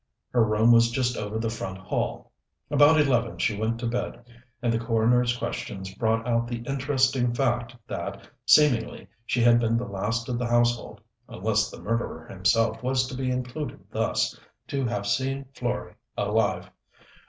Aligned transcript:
Her 0.31 0.43
room 0.43 0.71
was 0.71 0.89
just 0.89 1.15
over 1.15 1.37
the 1.37 1.51
front 1.51 1.77
hall. 1.77 2.31
About 2.71 2.99
eleven 2.99 3.37
she 3.37 3.55
went 3.55 3.77
to 3.81 3.85
bed, 3.85 4.25
and 4.59 4.73
the 4.73 4.79
coroner's 4.79 5.37
questions 5.37 5.93
brought 5.93 6.27
out 6.27 6.47
the 6.47 6.61
interesting 6.63 7.35
fact 7.35 7.75
that 7.85 8.27
seemingly 8.43 9.07
she 9.27 9.41
had 9.41 9.59
been 9.59 9.77
the 9.77 9.85
last 9.85 10.27
of 10.27 10.39
the 10.39 10.47
household 10.47 11.01
unless 11.29 11.69
the 11.69 11.79
murderer 11.83 12.25
himself 12.25 12.81
was 12.81 13.05
to 13.09 13.15
be 13.15 13.29
included 13.29 13.79
thus 13.91 14.35
to 14.69 14.87
have 14.87 15.05
seen 15.05 15.45
Florey 15.53 15.93
alive. 16.17 16.71